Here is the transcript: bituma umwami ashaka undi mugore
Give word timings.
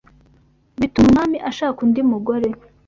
bituma 0.79 1.05
umwami 1.09 1.37
ashaka 1.49 1.77
undi 1.85 2.01
mugore 2.11 2.47